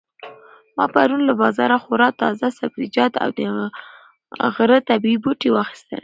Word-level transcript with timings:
ما 0.77 0.85
پرون 0.93 1.21
له 1.29 1.33
بازاره 1.41 1.77
خورا 1.83 2.09
تازه 2.21 2.47
سبزیجات 2.59 3.13
او 3.23 3.29
د 3.37 3.39
غره 4.55 4.77
طبیعي 4.89 5.17
بوټي 5.23 5.49
واخیستل. 5.51 5.99